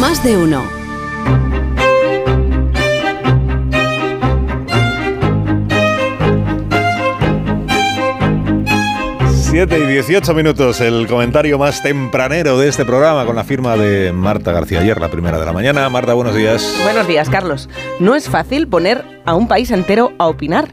[0.00, 0.62] Más de uno.
[9.50, 14.12] 7 y 18 minutos, el comentario más tempranero de este programa con la firma de
[14.12, 15.88] Marta García ayer, la primera de la mañana.
[15.88, 16.78] Marta, buenos días.
[16.84, 17.68] Buenos días, Carlos.
[17.98, 20.68] No es fácil poner a un país entero a opinar.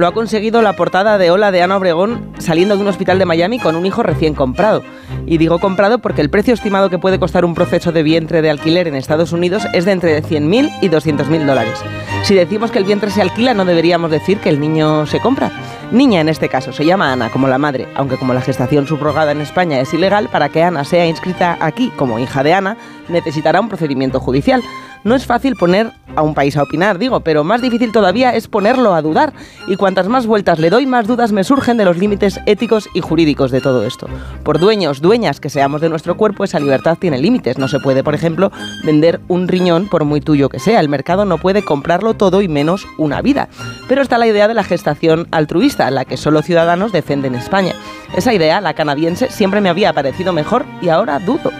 [0.00, 3.26] Lo ha conseguido la portada de Hola de Ana Obregón saliendo de un hospital de
[3.26, 4.82] Miami con un hijo recién comprado.
[5.26, 8.48] Y digo comprado porque el precio estimado que puede costar un proceso de vientre de
[8.48, 11.84] alquiler en Estados Unidos es de entre 100.000 y 200.000 dólares.
[12.22, 15.52] Si decimos que el vientre se alquila, no deberíamos decir que el niño se compra.
[15.92, 19.32] Niña en este caso, se llama Ana como la madre, aunque como la gestación subrogada
[19.32, 22.78] en España es ilegal, para que Ana sea inscrita aquí como hija de Ana,
[23.10, 24.62] necesitará un procedimiento judicial.
[25.04, 28.48] No es fácil poner a un país a opinar, digo, pero más difícil todavía es
[28.48, 29.32] ponerlo a dudar.
[29.66, 33.00] Y cuantas más vueltas le doy, más dudas me surgen de los límites éticos y
[33.00, 34.06] jurídicos de todo esto.
[34.44, 37.58] Por dueños, dueñas que seamos de nuestro cuerpo, esa libertad tiene límites.
[37.58, 38.50] No se puede, por ejemplo,
[38.84, 40.80] vender un riñón por muy tuyo que sea.
[40.80, 43.48] El mercado no puede comprarlo todo y menos una vida.
[43.88, 47.74] Pero está la idea de la gestación altruista, la que solo ciudadanos defienden en España.
[48.16, 51.50] Esa idea, la canadiense, siempre me había parecido mejor y ahora dudo.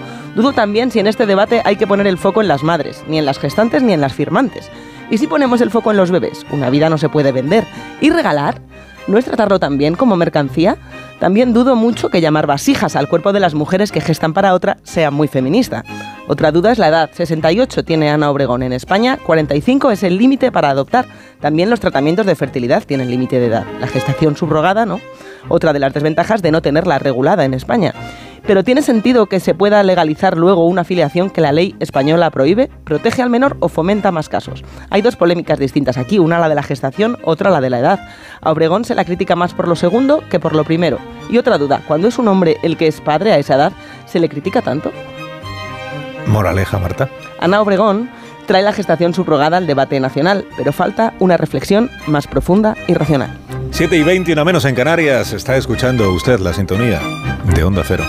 [0.41, 3.19] Dudo también si en este debate hay que poner el foco en las madres, ni
[3.19, 4.71] en las gestantes ni en las firmantes.
[5.11, 6.47] ¿Y si ponemos el foco en los bebés?
[6.51, 7.67] Una vida no se puede vender.
[8.01, 8.63] ¿Y regalar?
[9.07, 10.79] ¿No es tratarlo también como mercancía?
[11.19, 14.79] También dudo mucho que llamar vasijas al cuerpo de las mujeres que gestan para otra
[14.83, 15.85] sea muy feminista.
[16.27, 17.11] Otra duda es la edad.
[17.13, 21.05] 68 tiene Ana Obregón en España, 45 es el límite para adoptar.
[21.41, 23.67] También los tratamientos de fertilidad tienen límite de edad.
[23.79, 25.01] La gestación subrogada, ¿no?
[25.51, 27.93] Otra de las desventajas de no tenerla regulada en España.
[28.47, 32.71] Pero ¿tiene sentido que se pueda legalizar luego una afiliación que la ley española prohíbe?
[32.85, 34.65] ¿Protege al menor o fomenta más casos?
[34.91, 38.09] Hay dos polémicas distintas aquí, una la de la gestación, otra la de la edad.
[38.41, 40.99] A Obregón se la critica más por lo segundo que por lo primero.
[41.31, 43.73] Y otra duda, cuando es un hombre el que es padre a esa edad,
[44.07, 44.91] ¿se le critica tanto?
[46.27, 47.09] Moraleja, Marta.
[47.41, 48.11] Ana Obregón
[48.47, 53.31] trae la gestación subrogada al debate nacional, pero falta una reflexión más profunda y racional.
[53.71, 57.01] 7 y 21 menos en Canarias, está escuchando usted la sintonía
[57.55, 58.05] de Onda Cero.